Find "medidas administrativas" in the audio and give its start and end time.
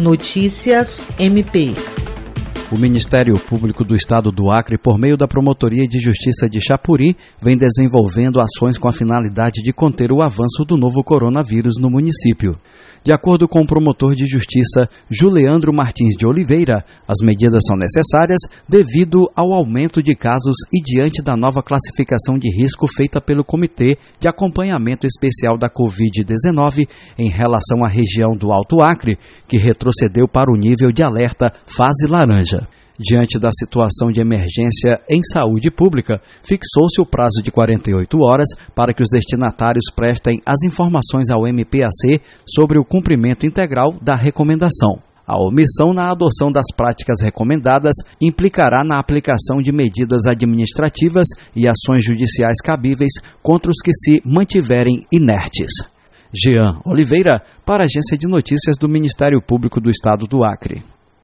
49.72-51.28